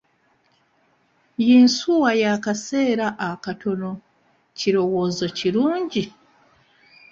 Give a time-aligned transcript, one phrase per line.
[1.45, 3.89] Yinsuwa y'akaseera akatono
[4.57, 6.03] kirowoozo kirungi?